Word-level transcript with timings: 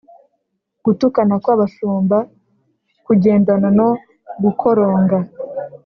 gutukana 0.85 1.35
kw'abashumba 1.43 2.17
kugendana 3.05 3.67
no 3.77 3.89
gukoronga 4.43 5.17